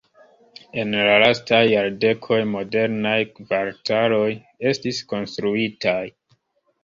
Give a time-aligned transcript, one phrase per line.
[0.83, 4.31] En la lastaj jardekoj modernaj kvartaloj
[4.73, 6.01] estis konstruitaj.